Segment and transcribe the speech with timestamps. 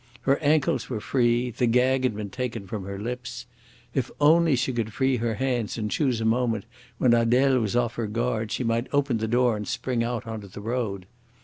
[0.21, 3.45] Her ankles were free, the gag had been taken from her lips.
[3.93, 6.65] If only she could free her hands and choose a moment
[6.97, 10.41] when Adele was off her guard she might open the door and spring out on
[10.41, 11.05] to the road.